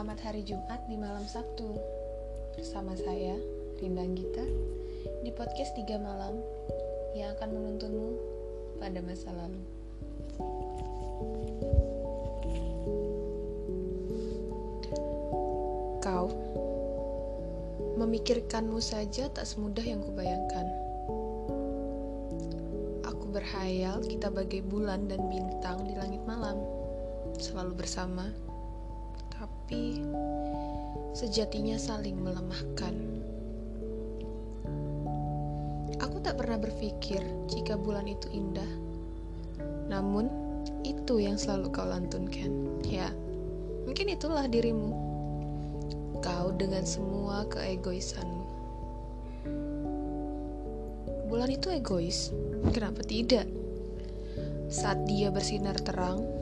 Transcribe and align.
Selamat 0.00 0.32
hari 0.32 0.40
Jumat 0.48 0.80
di 0.88 0.96
malam 0.96 1.28
Sabtu. 1.28 1.76
Bersama 2.56 2.96
saya, 2.96 3.36
Rindang 3.84 4.16
Gita 4.16 4.48
Di 5.20 5.28
podcast 5.28 5.76
3 5.76 6.00
malam 6.00 6.40
Yang 7.12 7.36
akan 7.36 7.50
menuntunmu 7.52 8.08
pada 8.80 8.96
masa 9.04 9.28
lalu. 9.28 9.60
Kau 16.00 16.32
Memikirkanmu 18.00 18.80
saja 18.80 19.28
tak 19.28 19.44
semudah 19.44 19.84
yang 19.84 20.00
kubayangkan. 20.00 20.64
Aku 23.04 23.28
berhayal 23.36 24.00
kita 24.08 24.32
bagai 24.32 24.64
bulan 24.64 25.12
dan 25.12 25.28
bintang 25.28 25.84
di 25.84 25.92
langit 25.92 26.24
malam 26.24 26.56
Selalu 27.36 27.84
bersama 27.84 28.32
tapi 29.70 30.02
sejatinya 31.14 31.78
saling 31.78 32.18
melemahkan. 32.18 32.90
Aku 36.02 36.18
tak 36.26 36.42
pernah 36.42 36.58
berpikir 36.58 37.22
jika 37.46 37.78
bulan 37.78 38.10
itu 38.10 38.26
indah, 38.34 38.66
namun 39.86 40.26
itu 40.82 41.22
yang 41.22 41.38
selalu 41.38 41.70
kau 41.70 41.86
lantunkan. 41.86 42.50
Ya, 42.82 43.14
mungkin 43.86 44.10
itulah 44.10 44.50
dirimu. 44.50 44.90
Kau 46.18 46.50
dengan 46.50 46.82
semua 46.82 47.46
keegoisanmu. 47.46 48.42
Bulan 51.30 51.46
itu 51.46 51.70
egois, 51.70 52.34
kenapa 52.74 53.06
tidak? 53.06 53.46
Saat 54.66 55.06
dia 55.06 55.30
bersinar 55.30 55.78
terang, 55.78 56.39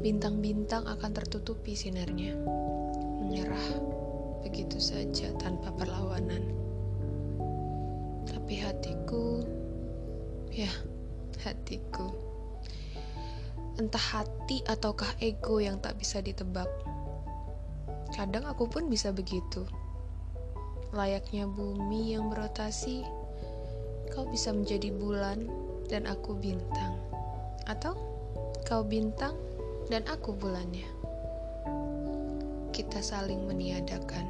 bintang-bintang 0.00 0.84
akan 0.84 1.10
tertutupi 1.16 1.72
sinarnya, 1.72 2.36
menyerah 3.22 3.68
begitu 4.44 4.76
saja 4.76 5.32
tanpa 5.40 5.72
perlawanan. 5.72 6.44
Tapi 8.28 8.54
hatiku, 8.60 9.42
ya, 10.52 10.70
hatiku, 11.42 12.12
entah 13.80 14.20
hati 14.20 14.60
ataukah 14.68 15.16
ego 15.18 15.58
yang 15.58 15.80
tak 15.80 15.96
bisa 15.96 16.20
ditebak. 16.20 16.68
Kadang 18.12 18.46
aku 18.46 18.68
pun 18.70 18.88
bisa 18.88 19.10
begitu. 19.10 19.66
Layaknya 20.94 21.50
bumi 21.50 22.14
yang 22.14 22.30
berotasi, 22.30 23.02
kau 24.14 24.24
bisa 24.30 24.54
menjadi 24.54 24.94
bulan 24.94 25.44
dan 25.90 26.06
aku 26.06 26.38
bintang. 26.38 26.96
Atau 27.66 27.98
kau 28.62 28.86
bintang 28.86 29.45
dan 29.86 30.02
aku 30.10 30.34
bulannya. 30.34 30.86
Kita 32.74 32.98
saling 33.00 33.46
meniadakan. 33.46 34.26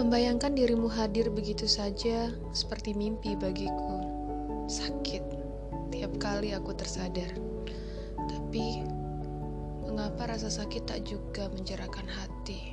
Membayangkan 0.00 0.56
dirimu 0.56 0.88
hadir 0.88 1.28
begitu 1.28 1.68
saja 1.68 2.32
seperti 2.56 2.96
mimpi 2.96 3.36
bagiku. 3.36 4.00
Sakit 4.66 5.22
tiap 5.92 6.16
kali 6.16 6.56
aku 6.56 6.72
tersadar. 6.72 7.30
Tapi 8.16 8.80
mengapa 9.84 10.32
rasa 10.32 10.48
sakit 10.48 10.88
tak 10.88 11.04
juga 11.04 11.52
menjerahkan 11.52 12.08
hati? 12.08 12.69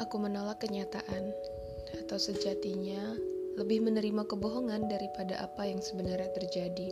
Aku 0.00 0.16
menolak 0.16 0.64
kenyataan, 0.64 1.30
atau 2.00 2.16
sejatinya 2.16 3.14
lebih 3.60 3.84
menerima 3.84 4.24
kebohongan 4.24 4.88
daripada 4.88 5.44
apa 5.44 5.68
yang 5.68 5.84
sebenarnya 5.84 6.32
terjadi. 6.32 6.88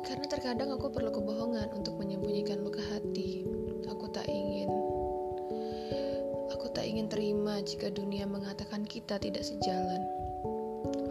Karena 0.00 0.26
terkadang 0.26 0.72
aku 0.72 0.88
perlu 0.88 1.12
kebohongan 1.12 1.70
untuk 1.76 2.00
menyembunyikan 2.00 2.64
luka 2.64 2.80
hati. 2.80 3.44
Aku 3.92 4.08
tak 4.10 4.24
ingin 4.26 4.72
Aku 6.56 6.66
tak 6.72 6.82
ingin 6.88 7.06
terima 7.06 7.62
jika 7.62 7.92
dunia 7.92 8.26
mengatakan 8.26 8.82
kita 8.88 9.20
tidak 9.22 9.44
sejalan. 9.46 10.02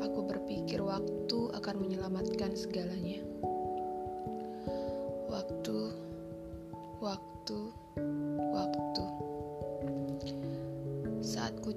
Aku 0.04 0.26
berpikir 0.28 0.84
waktu 0.84 1.40
akan 1.56 1.76
menyelamatkan 1.80 2.58
segalanya. 2.58 3.24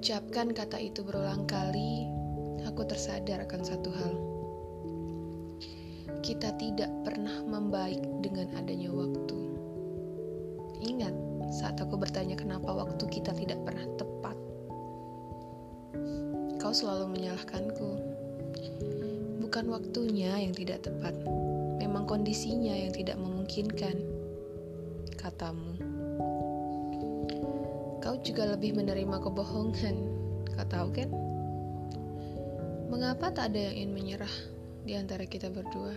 Saat 0.03 0.27
kucapkan 0.27 0.51
kata 0.51 0.83
itu 0.83 0.99
berulang 0.99 1.47
kali, 1.47 2.11
aku 2.67 2.83
tersadar 2.83 3.39
akan 3.47 3.61
satu 3.63 3.87
hal. 3.87 4.13
Kita 6.19 6.51
tidak 6.59 6.91
pernah 7.07 7.39
membaik 7.47 8.03
dengan 8.19 8.51
adanya 8.59 8.91
waktu. 8.91 9.39
Ingat 10.83 11.15
saat 11.55 11.79
aku 11.79 11.95
bertanya 11.95 12.35
kenapa 12.35 12.83
waktu 12.83 12.99
kita 13.15 13.31
tidak 13.31 13.63
pernah 13.63 13.87
tepat. 13.95 14.35
Kau 16.59 16.75
selalu 16.75 17.07
menyalahkanku. 17.07 17.91
Bukan 19.39 19.71
waktunya 19.71 20.35
yang 20.35 20.51
tidak 20.51 20.83
tepat, 20.83 21.15
memang 21.79 22.03
kondisinya 22.03 22.75
yang 22.75 22.91
tidak 22.91 23.15
memungkinkan. 23.15 24.03
Katamu. 25.15 25.79
Kau 28.03 28.19
juga 28.19 28.43
lebih 28.43 28.75
menerima 28.75 29.15
kebohongan. 29.23 29.95
Kau 30.59 30.67
tahu 30.67 30.91
kan? 30.91 31.07
Mengapa 32.91 33.31
tak 33.31 33.55
ada 33.55 33.71
yang 33.71 33.87
ingin 33.87 33.91
menyerah 33.95 34.35
di 34.83 34.99
antara 34.99 35.23
kita 35.23 35.47
berdua? 35.47 35.95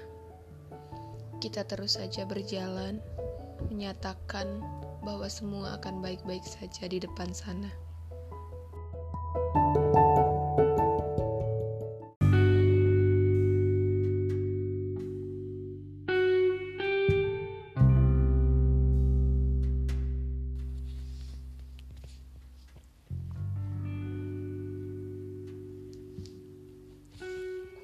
Kita 1.43 1.67
terus 1.67 1.99
saja 1.99 2.23
berjalan, 2.23 3.03
menyatakan 3.75 4.63
bahwa 5.03 5.27
semua 5.27 5.83
akan 5.83 5.99
baik-baik 5.99 6.47
saja 6.47 6.87
di 6.87 7.03
depan 7.03 7.35
sana. 7.35 7.75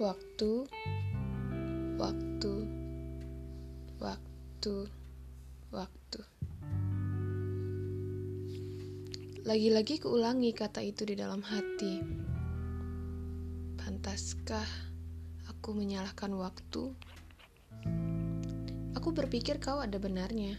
Waktu, 0.03 0.67
waktu, 1.95 2.55
waktu, 4.03 4.77
waktu. 5.71 6.21
Lagi-lagi 9.47 10.03
kuulangi 10.03 10.59
kata 10.59 10.83
itu 10.83 11.07
di 11.07 11.15
dalam 11.15 11.39
hati. 11.47 12.03
Pantaskah 13.79 14.67
aku 15.47 15.71
menyalahkan 15.71 16.35
waktu? 16.35 16.83
Aku 18.99 19.15
berpikir 19.15 19.63
kau 19.63 19.79
ada 19.79 20.03
benarnya. 20.03 20.59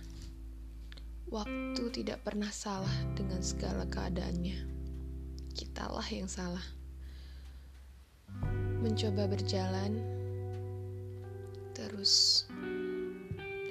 Waktu 1.28 1.84
tidak 1.92 2.24
pernah 2.24 2.48
salah 2.48 2.96
dengan 3.12 3.44
segala 3.44 3.84
keadaannya. 3.92 4.72
Kitalah 5.52 6.08
yang 6.08 6.32
salah 6.32 6.64
mencoba 8.84 9.32
berjalan 9.32 9.96
terus 11.72 12.44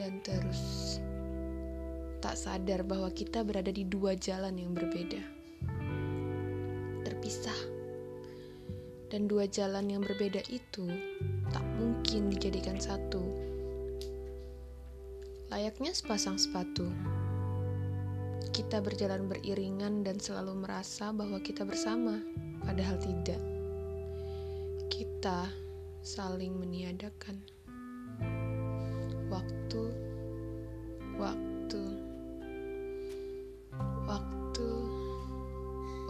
dan 0.00 0.18
terus, 0.24 0.98
tak 2.24 2.34
sadar 2.34 2.80
bahwa 2.80 3.12
kita 3.12 3.44
berada 3.44 3.68
di 3.68 3.84
dua 3.84 4.16
jalan 4.16 4.56
yang 4.56 4.72
berbeda, 4.72 5.20
terpisah, 7.04 7.60
dan 9.12 9.28
dua 9.28 9.44
jalan 9.46 9.92
yang 9.92 10.00
berbeda 10.00 10.40
itu 10.48 10.88
tak 11.52 11.62
mungkin 11.76 12.32
dijadikan 12.32 12.80
satu. 12.80 13.20
Layaknya 15.52 15.92
sepasang 15.92 16.40
sepatu, 16.40 16.88
kita 18.56 18.80
berjalan 18.80 19.28
beriringan 19.28 20.02
dan 20.02 20.16
selalu 20.16 20.64
merasa 20.66 21.12
bahwa 21.12 21.36
kita 21.44 21.68
bersama, 21.68 22.18
padahal 22.64 22.96
tidak 22.96 23.51
kita 24.92 25.48
saling 26.04 26.52
meniadakan. 26.52 27.40
Waktu, 29.32 29.88
waktu, 31.16 31.82
waktu, 34.04 34.70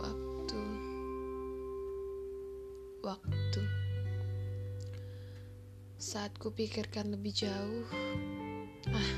waktu, 0.03 0.63
waktu. 3.07 3.63
Saat 6.03 6.35
kupikirkan 6.43 7.15
lebih 7.15 7.31
jauh, 7.39 7.87
ah, 8.91 9.11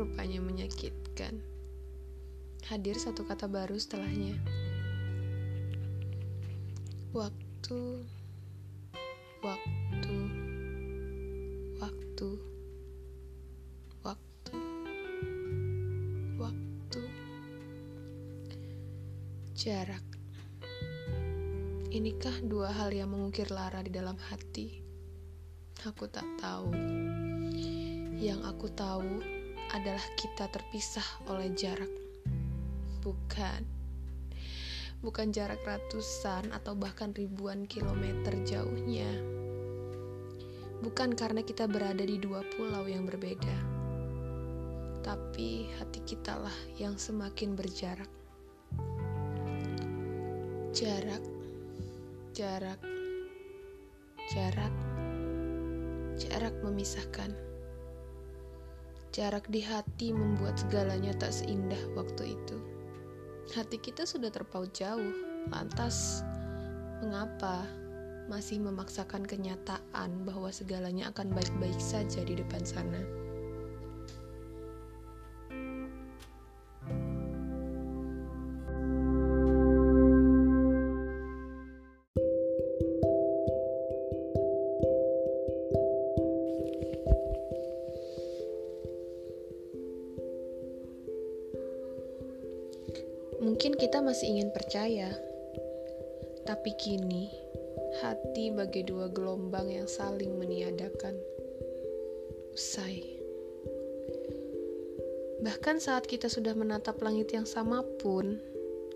rupanya 0.00 0.40
menyakitkan. 0.40 1.44
Hadir 2.72 2.96
satu 2.96 3.28
kata 3.28 3.52
baru 3.52 3.76
setelahnya. 3.76 4.40
Waktu, 7.12 8.08
waktu, 9.42 10.18
waktu, 11.82 12.30
waktu, 14.06 14.58
waktu, 16.38 17.02
jarak. 19.58 20.06
Inikah 21.90 22.38
dua 22.46 22.70
hal 22.70 22.94
yang 22.94 23.10
mengukir 23.10 23.50
lara 23.50 23.82
di 23.82 23.90
dalam 23.90 24.14
hati? 24.30 24.78
Aku 25.90 26.06
tak 26.06 26.24
tahu. 26.38 26.70
Yang 28.22 28.46
aku 28.46 28.70
tahu 28.70 29.26
adalah 29.74 30.06
kita 30.14 30.46
terpisah 30.54 31.26
oleh 31.26 31.50
jarak. 31.58 31.90
Bukan. 33.02 33.81
Bukan 35.02 35.34
jarak 35.34 35.60
ratusan 35.66 36.54
atau 36.54 36.78
bahkan 36.78 37.10
ribuan 37.12 37.66
kilometer 37.66 38.32
jauhnya. 38.46 39.10
Bukan 40.80 41.18
karena 41.18 41.42
kita 41.42 41.66
berada 41.66 42.06
di 42.06 42.16
dua 42.22 42.46
pulau 42.54 42.86
yang 42.86 43.04
berbeda. 43.04 43.56
Tapi 45.02 45.66
hati 45.82 46.00
kita 46.06 46.38
lah 46.38 46.58
yang 46.78 46.94
semakin 46.94 47.58
berjarak. 47.58 48.10
Jarak 50.72 51.20
Jarak, 52.32 52.80
jarak, 54.32 54.72
jarak 56.16 56.54
memisahkan. 56.64 57.28
Jarak 59.12 59.52
di 59.52 59.60
hati 59.60 60.16
membuat 60.16 60.56
segalanya 60.56 61.12
tak 61.12 61.36
seindah 61.36 61.76
waktu 61.92 62.32
itu. 62.32 62.71
Hati 63.52 63.76
kita 63.76 64.08
sudah 64.08 64.32
terpaut 64.32 64.72
jauh, 64.72 65.12
lantas 65.52 66.24
mengapa 67.04 67.68
masih 68.24 68.56
memaksakan 68.64 69.28
kenyataan 69.28 70.24
bahwa 70.24 70.48
segalanya 70.48 71.12
akan 71.12 71.36
baik-baik 71.36 71.76
saja 71.76 72.24
di 72.24 72.32
depan 72.40 72.64
sana? 72.64 73.21
Kita 93.82 93.98
masih 93.98 94.38
ingin 94.38 94.54
percaya, 94.54 95.10
tapi 96.46 96.70
kini 96.78 97.34
hati 97.98 98.54
bagai 98.54 98.86
dua 98.86 99.10
gelombang 99.10 99.74
yang 99.74 99.90
saling 99.90 100.38
meniadakan. 100.38 101.18
Usai. 102.54 103.02
Bahkan 105.42 105.82
saat 105.82 106.06
kita 106.06 106.30
sudah 106.30 106.54
menatap 106.54 107.02
langit 107.02 107.34
yang 107.34 107.42
sama 107.42 107.82
pun, 107.98 108.38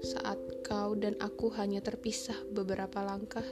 saat 0.06 0.38
kau 0.62 0.94
dan 0.94 1.18
aku 1.18 1.50
hanya 1.58 1.82
terpisah 1.82 2.38
beberapa 2.54 3.02
langkah, 3.02 3.42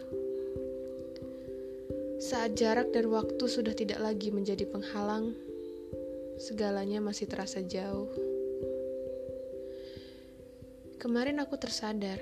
saat 2.22 2.54
jarak 2.54 2.94
dan 2.94 3.10
waktu 3.10 3.42
sudah 3.50 3.74
tidak 3.74 3.98
lagi 3.98 4.30
menjadi 4.30 4.70
penghalang, 4.70 5.34
segalanya 6.38 7.02
masih 7.02 7.26
terasa 7.26 7.58
jauh. 7.58 8.23
Kemarin 11.04 11.36
aku 11.36 11.60
tersadar, 11.60 12.16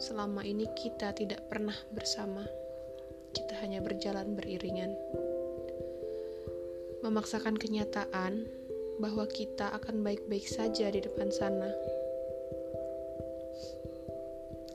selama 0.00 0.40
ini 0.40 0.64
kita 0.72 1.12
tidak 1.12 1.52
pernah 1.52 1.76
bersama. 1.92 2.48
Kita 3.36 3.60
hanya 3.60 3.84
berjalan 3.84 4.32
beriringan. 4.32 4.96
Memaksakan 7.04 7.60
kenyataan 7.60 8.48
bahwa 9.04 9.28
kita 9.28 9.68
akan 9.68 10.00
baik-baik 10.00 10.48
saja 10.48 10.88
di 10.88 11.04
depan 11.04 11.28
sana. 11.28 11.68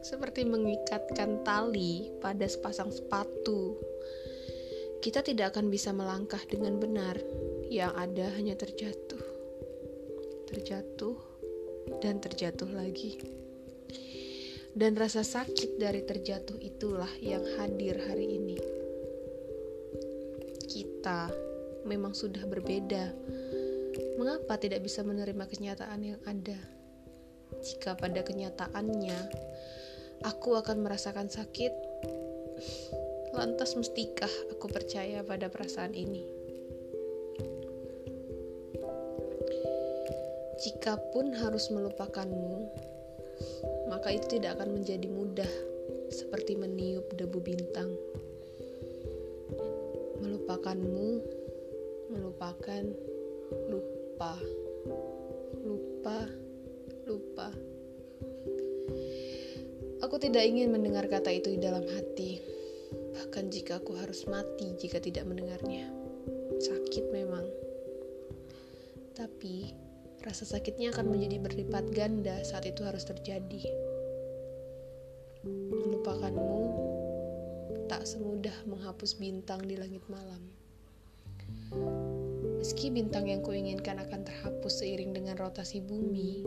Seperti 0.05 0.45
mengikatkan 0.45 1.41
tali 1.41 2.13
pada 2.21 2.45
sepasang 2.45 2.93
sepatu. 2.93 3.73
Kita 5.01 5.25
tidak 5.25 5.57
akan 5.57 5.73
bisa 5.73 5.89
melangkah 5.89 6.45
dengan 6.45 6.77
benar. 6.77 7.17
Yang 7.73 7.93
ada 8.05 8.25
hanya 8.37 8.53
terjatuh. 8.53 9.25
Terjatuh 10.45 11.30
dan 12.01 12.21
terjatuh 12.21 12.69
lagi. 12.69 13.17
Dan 14.71 14.95
rasa 14.95 15.21
sakit 15.27 15.75
dari 15.75 16.07
terjatuh 16.07 16.55
itulah 16.63 17.11
yang 17.19 17.43
hadir 17.59 17.99
hari 18.07 18.39
ini. 18.39 18.57
Kita 20.63 21.27
memang 21.83 22.15
sudah 22.15 22.47
berbeda. 22.47 23.11
Mengapa 24.15 24.55
tidak 24.55 24.87
bisa 24.87 25.03
menerima 25.03 25.43
kenyataan 25.43 26.01
yang 26.01 26.21
ada? 26.23 26.55
Jika 27.59 27.99
pada 27.99 28.23
kenyataannya 28.23 29.19
aku 30.23 30.55
akan 30.55 30.87
merasakan 30.87 31.27
sakit, 31.27 31.73
lantas 33.35 33.75
mestikah 33.75 34.31
aku 34.55 34.71
percaya 34.71 35.19
pada 35.27 35.51
perasaan 35.51 35.91
ini? 35.91 36.40
Jikapun 40.61 41.33
harus 41.41 41.73
melupakanmu, 41.73 42.69
maka 43.89 44.13
itu 44.13 44.37
tidak 44.37 44.61
akan 44.61 44.77
menjadi 44.77 45.09
mudah, 45.09 45.49
seperti 46.13 46.53
meniup 46.53 47.09
debu 47.17 47.41
bintang. 47.41 47.89
Melupakanmu, 50.21 51.09
melupakan, 52.13 52.83
lupa, 53.73 54.37
lupa, 55.65 56.29
lupa. 57.09 57.49
Aku 60.05 60.21
tidak 60.21 60.45
ingin 60.45 60.69
mendengar 60.69 61.09
kata 61.09 61.33
itu 61.33 61.57
di 61.57 61.59
dalam 61.65 61.89
hati, 61.89 62.37
bahkan 63.17 63.49
jika 63.49 63.81
aku 63.81 63.97
harus 63.97 64.29
mati 64.29 64.77
jika 64.77 65.01
tidak 65.01 65.25
mendengarnya. 65.25 65.89
Sakit 66.61 67.09
memang, 67.09 67.49
tapi 69.17 69.80
rasa 70.21 70.45
sakitnya 70.45 70.93
akan 70.93 71.09
menjadi 71.09 71.41
berlipat 71.41 71.89
ganda 71.97 72.37
saat 72.45 72.69
itu 72.69 72.85
harus 72.85 73.01
terjadi. 73.01 73.65
Melupakanmu 75.45 76.61
tak 77.89 78.05
semudah 78.05 78.53
menghapus 78.69 79.17
bintang 79.17 79.65
di 79.65 79.73
langit 79.75 80.05
malam. 80.05 80.41
Meski 82.61 82.93
bintang 82.93 83.25
yang 83.25 83.41
kuinginkan 83.41 83.97
akan 83.97 84.21
terhapus 84.21 84.85
seiring 84.85 85.17
dengan 85.17 85.33
rotasi 85.41 85.81
bumi, 85.81 86.45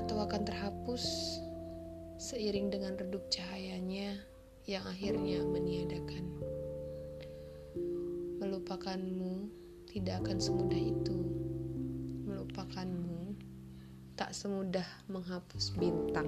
atau 0.00 0.24
akan 0.24 0.42
terhapus 0.48 1.04
seiring 2.16 2.72
dengan 2.72 2.96
redup 2.96 3.28
cahayanya 3.28 4.16
yang 4.64 4.80
akhirnya 4.88 5.44
meniadakan. 5.44 6.24
Melupakanmu 8.40 9.52
tidak 9.92 10.24
akan 10.24 10.40
semudah 10.40 10.80
itu 10.80 11.39
melupakanmu 12.50 13.38
tak 14.18 14.34
semudah 14.34 14.84
menghapus 15.06 15.70
bintang. 15.78 16.26